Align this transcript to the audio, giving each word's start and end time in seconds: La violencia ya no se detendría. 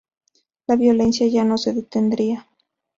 La 0.65 0.75
violencia 0.75 1.27
ya 1.27 1.43
no 1.43 1.59
se 1.59 1.73
detendría. 1.73 2.47